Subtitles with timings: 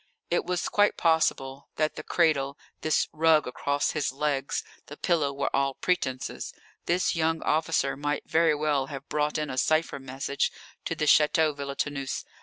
[0.31, 5.55] _]It was quite possible that the cradle, this rug across his legs, the pillow, were
[5.55, 6.55] all pretences.
[6.87, 10.51] This young officer might very well have brought in a cipher message
[10.85, 12.25] to the Château Villetaneuse.